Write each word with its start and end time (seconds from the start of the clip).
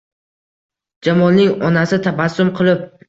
Jamolning 1.07 1.51
onasi 1.69 2.01
tabassum 2.09 2.51
qilib 2.61 2.83